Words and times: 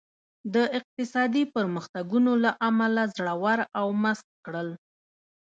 د 0.53 0.55
اقتصادي 0.77 1.43
پرمختګونو 1.55 2.31
له 2.43 2.51
امله 2.69 3.03
زړور 3.15 3.59
او 3.79 3.87
مست 4.01 4.27
کړل. 4.45 4.69